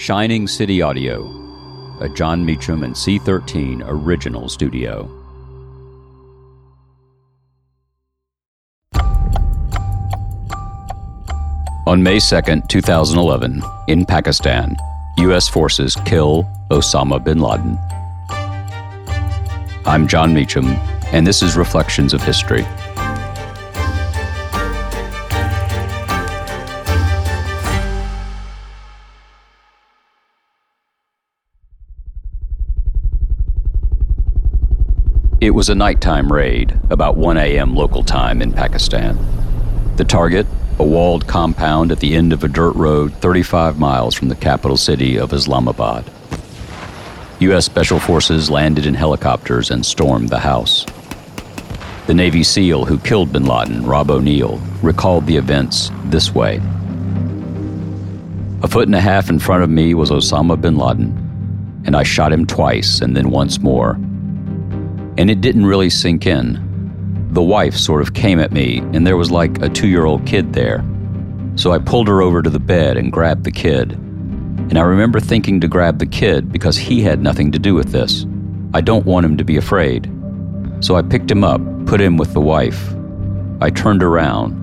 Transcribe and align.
Shining 0.00 0.48
City 0.48 0.80
Audio, 0.80 1.26
a 2.00 2.08
Jon 2.08 2.42
Meacham 2.42 2.84
and 2.84 2.94
C13 2.94 3.82
original 3.84 4.48
studio. 4.48 5.02
On 11.86 12.02
May 12.02 12.18
2, 12.18 12.62
2011, 12.66 13.62
in 13.88 14.06
Pakistan, 14.06 14.74
U.S. 15.18 15.50
forces 15.50 15.94
kill 16.06 16.44
Osama 16.70 17.22
bin 17.22 17.40
Laden. 17.40 17.78
I'm 19.84 20.08
Jon 20.08 20.32
Meacham, 20.32 20.64
and 21.12 21.26
this 21.26 21.42
is 21.42 21.58
Reflections 21.58 22.14
of 22.14 22.22
History. 22.22 22.64
It 35.40 35.54
was 35.54 35.70
a 35.70 35.74
nighttime 35.74 36.30
raid, 36.30 36.78
about 36.90 37.16
1 37.16 37.38
a.m. 37.38 37.74
local 37.74 38.04
time 38.04 38.42
in 38.42 38.52
Pakistan. 38.52 39.16
The 39.96 40.04
target, 40.04 40.46
a 40.78 40.84
walled 40.84 41.26
compound 41.26 41.90
at 41.90 42.00
the 42.00 42.14
end 42.14 42.34
of 42.34 42.44
a 42.44 42.48
dirt 42.48 42.74
road 42.74 43.14
35 43.14 43.78
miles 43.78 44.14
from 44.14 44.28
the 44.28 44.36
capital 44.36 44.76
city 44.76 45.18
of 45.18 45.32
Islamabad. 45.32 46.04
U.S. 47.38 47.64
Special 47.64 47.98
Forces 47.98 48.50
landed 48.50 48.84
in 48.84 48.92
helicopters 48.92 49.70
and 49.70 49.86
stormed 49.86 50.28
the 50.28 50.40
house. 50.40 50.84
The 52.06 52.12
Navy 52.12 52.42
SEAL 52.42 52.84
who 52.84 52.98
killed 52.98 53.32
bin 53.32 53.46
Laden, 53.46 53.86
Rob 53.86 54.10
O'Neill, 54.10 54.60
recalled 54.82 55.24
the 55.24 55.38
events 55.38 55.90
this 56.04 56.34
way 56.34 56.60
A 58.62 58.68
foot 58.68 58.88
and 58.88 58.94
a 58.94 59.00
half 59.00 59.30
in 59.30 59.38
front 59.38 59.64
of 59.64 59.70
me 59.70 59.94
was 59.94 60.10
Osama 60.10 60.60
bin 60.60 60.76
Laden, 60.76 61.82
and 61.86 61.96
I 61.96 62.02
shot 62.02 62.30
him 62.30 62.44
twice 62.44 63.00
and 63.00 63.16
then 63.16 63.30
once 63.30 63.58
more 63.58 63.98
and 65.18 65.30
it 65.30 65.40
didn't 65.40 65.66
really 65.66 65.90
sink 65.90 66.26
in. 66.26 67.28
The 67.32 67.42
wife 67.42 67.76
sort 67.76 68.02
of 68.02 68.14
came 68.14 68.40
at 68.40 68.52
me, 68.52 68.78
and 68.78 69.06
there 69.06 69.16
was 69.16 69.30
like 69.30 69.62
a 69.62 69.68
two 69.68 69.88
year 69.88 70.04
old 70.04 70.26
kid 70.26 70.52
there. 70.52 70.84
So 71.56 71.72
I 71.72 71.78
pulled 71.78 72.08
her 72.08 72.22
over 72.22 72.42
to 72.42 72.50
the 72.50 72.58
bed 72.58 72.96
and 72.96 73.12
grabbed 73.12 73.44
the 73.44 73.52
kid. 73.52 73.92
And 73.92 74.78
I 74.78 74.82
remember 74.82 75.20
thinking 75.20 75.60
to 75.60 75.68
grab 75.68 75.98
the 75.98 76.06
kid 76.06 76.52
because 76.52 76.76
he 76.76 77.02
had 77.02 77.22
nothing 77.22 77.52
to 77.52 77.58
do 77.58 77.74
with 77.74 77.92
this. 77.92 78.24
I 78.72 78.80
don't 78.80 79.04
want 79.04 79.26
him 79.26 79.36
to 79.36 79.44
be 79.44 79.56
afraid. 79.56 80.10
So 80.80 80.96
I 80.96 81.02
picked 81.02 81.30
him 81.30 81.44
up, 81.44 81.60
put 81.86 82.00
him 82.00 82.16
with 82.16 82.32
the 82.32 82.40
wife. 82.40 82.94
I 83.60 83.70
turned 83.70 84.02
around. 84.02 84.56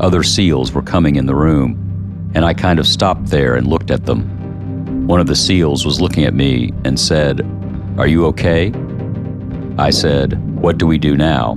Other 0.00 0.22
SEALs 0.22 0.72
were 0.72 0.82
coming 0.82 1.16
in 1.16 1.26
the 1.26 1.34
room, 1.34 2.30
and 2.34 2.44
I 2.44 2.54
kind 2.54 2.78
of 2.78 2.86
stopped 2.86 3.26
there 3.26 3.56
and 3.56 3.66
looked 3.66 3.90
at 3.90 4.06
them. 4.06 5.06
One 5.06 5.20
of 5.20 5.26
the 5.26 5.34
SEALs 5.34 5.84
was 5.84 6.00
looking 6.00 6.24
at 6.24 6.34
me 6.34 6.72
and 6.84 7.00
said, 7.00 7.40
Are 7.98 8.06
you 8.06 8.26
okay? 8.26 8.72
I 9.78 9.90
said, 9.90 10.38
What 10.60 10.78
do 10.78 10.86
we 10.86 10.98
do 10.98 11.16
now? 11.16 11.52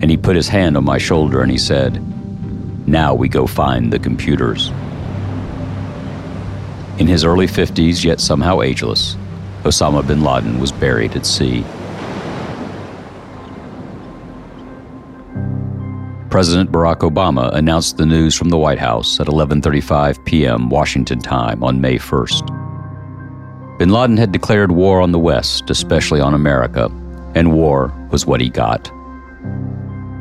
And 0.00 0.10
he 0.10 0.16
put 0.16 0.36
his 0.36 0.48
hand 0.48 0.76
on 0.76 0.84
my 0.84 0.98
shoulder 0.98 1.42
and 1.42 1.50
he 1.50 1.58
said, 1.58 2.02
Now 2.86 3.14
we 3.14 3.28
go 3.28 3.46
find 3.46 3.92
the 3.92 3.98
computers. 3.98 4.68
In 6.98 7.06
his 7.06 7.24
early 7.24 7.46
50s, 7.46 8.04
yet 8.04 8.20
somehow 8.20 8.62
ageless, 8.62 9.16
Osama 9.64 10.06
bin 10.06 10.22
Laden 10.22 10.58
was 10.60 10.72
buried 10.72 11.14
at 11.16 11.26
sea. 11.26 11.64
President 16.30 16.70
Barack 16.70 16.98
Obama 16.98 17.52
announced 17.54 17.96
the 17.96 18.04
news 18.04 18.34
from 18.34 18.50
the 18.50 18.58
White 18.58 18.78
House 18.78 19.20
at 19.20 19.26
11:35 19.26 20.24
p.m. 20.24 20.68
Washington 20.68 21.18
time 21.18 21.62
on 21.62 21.80
May 21.80 21.96
1st. 21.96 23.78
Bin 23.78 23.90
Laden 23.90 24.16
had 24.16 24.32
declared 24.32 24.72
war 24.72 25.00
on 25.00 25.12
the 25.12 25.18
West, 25.18 25.70
especially 25.70 26.20
on 26.20 26.34
America, 26.34 26.90
and 27.36 27.52
war 27.52 27.92
was 28.10 28.26
what 28.26 28.40
he 28.40 28.48
got. 28.48 28.90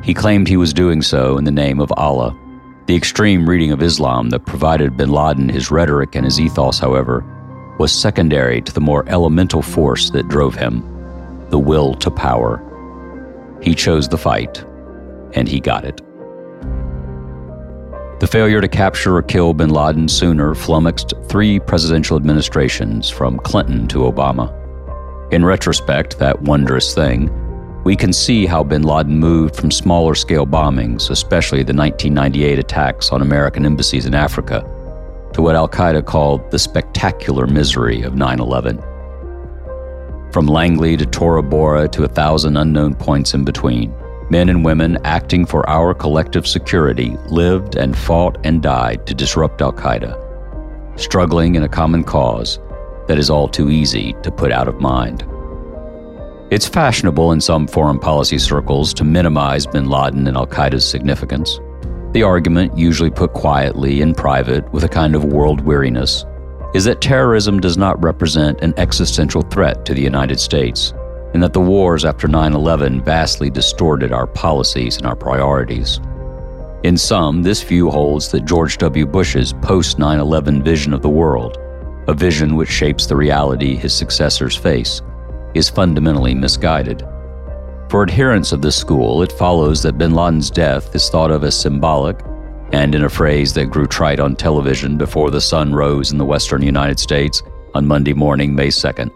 He 0.03 0.13
claimed 0.13 0.47
he 0.47 0.57
was 0.57 0.73
doing 0.73 1.01
so 1.01 1.37
in 1.37 1.45
the 1.45 1.51
name 1.51 1.79
of 1.79 1.91
Allah. 1.95 2.37
The 2.87 2.95
extreme 2.95 3.49
reading 3.49 3.71
of 3.71 3.81
Islam 3.81 4.29
that 4.29 4.45
provided 4.45 4.97
bin 4.97 5.09
Laden 5.09 5.49
his 5.49 5.71
rhetoric 5.71 6.13
and 6.13 6.25
his 6.25 6.39
ethos, 6.39 6.77
however, 6.77 7.23
was 7.79 7.91
secondary 7.91 8.61
to 8.61 8.73
the 8.73 8.81
more 8.81 9.07
elemental 9.07 9.61
force 9.61 10.11
that 10.11 10.27
drove 10.27 10.55
him 10.55 10.83
the 11.49 11.59
will 11.59 11.93
to 11.95 12.11
power. 12.11 12.61
He 13.61 13.75
chose 13.75 14.09
the 14.09 14.17
fight, 14.17 14.63
and 15.33 15.47
he 15.47 15.59
got 15.59 15.85
it. 15.85 16.01
The 18.19 18.27
failure 18.27 18.61
to 18.61 18.67
capture 18.67 19.15
or 19.15 19.21
kill 19.23 19.53
bin 19.53 19.69
Laden 19.69 20.09
sooner 20.09 20.53
flummoxed 20.53 21.13
three 21.29 21.59
presidential 21.59 22.17
administrations 22.17 23.09
from 23.09 23.39
Clinton 23.39 23.87
to 23.87 23.99
Obama. 23.99 24.64
In 25.31 25.43
retrospect, 25.43 26.19
that 26.19 26.43
wondrous 26.43 26.93
thing, 26.93 27.31
we 27.83 27.95
can 27.95 28.13
see 28.13 28.45
how 28.45 28.63
bin 28.63 28.83
Laden 28.83 29.17
moved 29.17 29.55
from 29.55 29.71
smaller 29.71 30.13
scale 30.13 30.45
bombings, 30.45 31.09
especially 31.09 31.59
the 31.59 31.73
1998 31.73 32.59
attacks 32.59 33.11
on 33.11 33.21
American 33.21 33.65
embassies 33.65 34.05
in 34.05 34.13
Africa, 34.13 34.61
to 35.33 35.41
what 35.41 35.55
Al 35.55 35.67
Qaeda 35.67 36.05
called 36.05 36.49
the 36.51 36.59
spectacular 36.59 37.47
misery 37.47 38.03
of 38.03 38.15
9 38.15 38.39
11. 38.39 38.77
From 40.31 40.45
Langley 40.45 40.95
to 40.95 41.05
Tora 41.05 41.41
Bora 41.41 41.87
to 41.89 42.03
a 42.03 42.07
thousand 42.07 42.57
unknown 42.57 42.93
points 42.93 43.33
in 43.33 43.43
between, 43.43 43.93
men 44.29 44.49
and 44.49 44.63
women 44.63 44.97
acting 45.03 45.45
for 45.45 45.67
our 45.67 45.93
collective 45.93 46.47
security 46.47 47.17
lived 47.29 47.75
and 47.75 47.97
fought 47.97 48.37
and 48.43 48.61
died 48.61 49.07
to 49.07 49.15
disrupt 49.15 49.61
Al 49.61 49.73
Qaeda, 49.73 50.99
struggling 50.99 51.55
in 51.55 51.63
a 51.63 51.69
common 51.69 52.03
cause 52.03 52.59
that 53.07 53.19
is 53.19 53.29
all 53.29 53.47
too 53.47 53.69
easy 53.69 54.13
to 54.23 54.31
put 54.31 54.51
out 54.51 54.67
of 54.67 54.79
mind. 54.79 55.25
It's 56.51 56.67
fashionable 56.67 57.31
in 57.31 57.41
some 57.41 57.67
foreign 57.67 57.99
policy 57.99 58.37
circles 58.37 58.93
to 58.95 59.03
minimize 59.03 59.65
bin 59.65 59.89
Laden 59.89 60.27
and 60.27 60.37
Al 60.37 60.45
Qaeda's 60.45 60.87
significance. 60.87 61.59
The 62.11 62.23
argument, 62.23 62.77
usually 62.77 63.09
put 63.09 63.33
quietly 63.33 64.01
in 64.01 64.13
private 64.13 64.71
with 64.71 64.83
a 64.83 64.89
kind 64.89 65.15
of 65.15 65.25
world 65.25 65.61
weariness, 65.61 66.23
is 66.73 66.85
that 66.85 67.01
terrorism 67.01 67.59
does 67.59 67.77
not 67.77 68.01
represent 68.03 68.61
an 68.61 68.73
existential 68.77 69.41
threat 69.41 69.85
to 69.85 69.93
the 69.93 70.01
United 70.01 70.39
States, 70.39 70.93
and 71.33 71.41
that 71.41 71.53
the 71.53 71.59
wars 71.59 72.05
after 72.05 72.27
9 72.27 72.53
11 72.53 73.03
vastly 73.03 73.49
distorted 73.49 74.11
our 74.11 74.27
policies 74.27 74.97
and 74.97 75.05
our 75.05 75.15
priorities. 75.15 75.99
In 76.83 76.95
some, 76.95 77.41
this 77.41 77.63
view 77.63 77.89
holds 77.89 78.29
that 78.31 78.45
George 78.45 78.77
W. 78.77 79.07
Bush's 79.07 79.51
post 79.51 79.97
9 79.97 80.19
11 80.19 80.63
vision 80.63 80.93
of 80.93 81.01
the 81.01 81.09
world 81.09 81.57
a 82.07 82.13
vision 82.13 82.55
which 82.55 82.69
shapes 82.69 83.05
the 83.05 83.15
reality 83.15 83.75
his 83.75 83.93
successors 83.93 84.55
face, 84.55 85.01
is 85.53 85.69
fundamentally 85.69 86.35
misguided. 86.35 87.03
For 87.89 88.03
adherents 88.03 88.51
of 88.51 88.61
this 88.61 88.75
school, 88.75 89.21
it 89.21 89.31
follows 89.31 89.81
that 89.83 89.97
bin 89.97 90.13
Laden's 90.13 90.49
death 90.49 90.93
is 90.95 91.09
thought 91.09 91.31
of 91.31 91.43
as 91.43 91.59
symbolic, 91.59 92.19
and 92.71 92.95
in 92.95 93.03
a 93.03 93.09
phrase 93.09 93.53
that 93.53 93.69
grew 93.69 93.85
trite 93.85 94.19
on 94.19 94.35
television 94.35 94.97
before 94.97 95.31
the 95.31 95.41
sun 95.41 95.73
rose 95.73 96.11
in 96.11 96.17
the 96.17 96.25
western 96.25 96.61
United 96.61 96.99
States 96.99 97.41
on 97.73 97.87
Monday 97.87 98.13
morning, 98.13 98.55
May 98.55 98.67
2nd, 98.67 99.11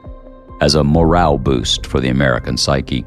as 0.62 0.76
a 0.76 0.84
morale 0.84 1.38
boost 1.38 1.86
for 1.86 2.00
the 2.00 2.10
American 2.10 2.58
psyche. 2.58 3.06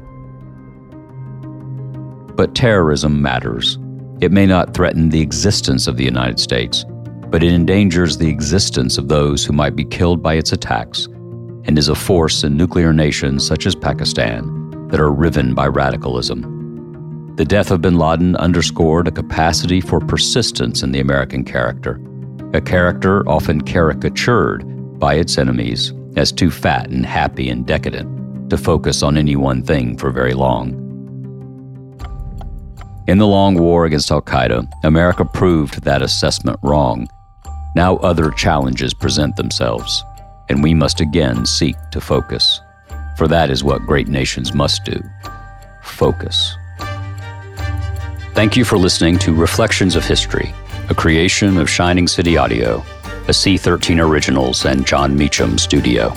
But 2.35 2.55
terrorism 2.55 3.21
matters. 3.21 3.77
It 4.21 4.31
may 4.31 4.45
not 4.45 4.73
threaten 4.73 5.09
the 5.09 5.21
existence 5.21 5.87
of 5.87 5.97
the 5.97 6.03
United 6.03 6.39
States, 6.39 6.85
but 7.33 7.41
it 7.41 7.51
endangers 7.51 8.15
the 8.15 8.29
existence 8.29 8.99
of 8.99 9.07
those 9.07 9.43
who 9.43 9.51
might 9.51 9.75
be 9.75 9.83
killed 9.83 10.21
by 10.21 10.35
its 10.35 10.53
attacks 10.53 11.07
and 11.65 11.79
is 11.79 11.89
a 11.89 11.95
force 11.95 12.43
in 12.43 12.55
nuclear 12.55 12.93
nations 12.93 13.43
such 13.43 13.65
as 13.65 13.73
Pakistan 13.73 14.87
that 14.89 14.99
are 14.99 15.11
riven 15.11 15.55
by 15.55 15.65
radicalism. 15.65 17.33
The 17.35 17.43
death 17.43 17.71
of 17.71 17.81
bin 17.81 17.97
Laden 17.97 18.35
underscored 18.35 19.07
a 19.07 19.11
capacity 19.11 19.81
for 19.81 19.99
persistence 19.99 20.83
in 20.83 20.91
the 20.91 20.99
American 20.99 21.43
character, 21.43 21.99
a 22.53 22.61
character 22.61 23.27
often 23.27 23.61
caricatured 23.61 24.99
by 24.99 25.15
its 25.15 25.39
enemies 25.39 25.91
as 26.15 26.31
too 26.31 26.51
fat 26.51 26.91
and 26.91 27.03
happy 27.03 27.49
and 27.49 27.65
decadent 27.65 28.51
to 28.51 28.59
focus 28.59 29.01
on 29.01 29.17
any 29.17 29.35
one 29.35 29.63
thing 29.63 29.97
for 29.97 30.11
very 30.11 30.35
long. 30.35 30.79
In 33.07 33.17
the 33.17 33.25
long 33.25 33.55
war 33.55 33.85
against 33.85 34.11
Al 34.11 34.21
Qaeda, 34.21 34.69
America 34.83 35.25
proved 35.25 35.81
that 35.81 36.03
assessment 36.03 36.59
wrong 36.61 37.07
now 37.75 37.97
other 37.97 38.31
challenges 38.31 38.93
present 38.93 39.35
themselves, 39.35 40.03
and 40.49 40.61
we 40.61 40.73
must 40.73 40.99
again 40.99 41.45
seek 41.45 41.75
to 41.91 41.99
focus. 42.01 42.61
For 43.17 43.27
that 43.27 43.49
is 43.49 43.63
what 43.63 43.85
great 43.85 44.07
nations 44.07 44.53
must 44.53 44.83
do 44.85 45.01
focus. 45.83 46.55
Thank 48.33 48.57
you 48.57 48.65
for 48.65 48.77
listening 48.77 49.19
to 49.19 49.33
Reflections 49.33 49.95
of 49.95 50.05
History, 50.05 50.53
a 50.89 50.95
creation 50.95 51.57
of 51.57 51.69
Shining 51.69 52.07
City 52.07 52.35
Audio, 52.37 52.83
a 53.27 53.31
C13 53.31 54.03
Originals 54.03 54.65
and 54.65 54.87
Jon 54.87 55.15
Meacham 55.15 55.57
studio. 55.57 56.13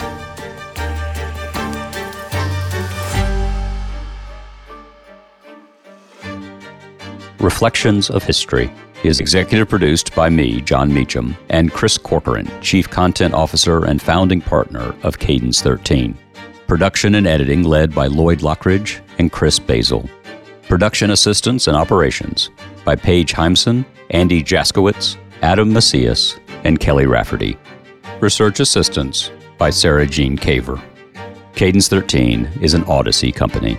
Reflections 7.39 8.09
of 8.11 8.25
History 8.25 8.73
is 9.07 9.21
executive 9.21 9.69
produced 9.69 10.15
by 10.15 10.29
me, 10.29 10.61
Jon 10.61 10.93
Meacham, 10.93 11.37
and 11.49 11.73
Chris 11.73 11.97
Corcoran, 11.97 12.51
Chief 12.61 12.89
Content 12.91 13.35
Officer 13.35 13.85
and 13.85 14.03
founding 14.03 14.41
partner 14.41 14.95
of 15.03 15.19
Cadence 15.19 15.63
13. 15.63 16.17
Production 16.67 17.15
and 17.15 17.27
editing 17.27 17.63
led 17.63 17.95
by 17.95 18.07
Lloyd 18.07 18.41
Lockridge 18.41 19.01
and 19.19 19.31
Chris 19.31 19.59
Basil. 19.59 20.09
Production 20.69 21.11
assistance 21.11 21.69
and 21.69 21.77
operations 21.77 22.51
by 22.85 22.97
Paige 22.97 23.33
Heimson, 23.33 23.85
Andy 24.11 24.43
Jaskowitz, 24.43 25.17
Adam 25.43 25.73
Macias, 25.73 26.39
and 26.65 26.81
Kelly 26.81 27.07
Rafferty. 27.07 27.57
Research 28.21 28.61
assistance 28.61 29.31
by 29.59 29.71
Sarah 29.71 30.07
Jean 30.07 30.37
Caver. 30.37 30.83
Cadence 31.55 31.89
13 31.89 32.51
is 32.61 32.75
an 32.75 32.85
Odyssey 32.85 33.33
company. 33.33 33.79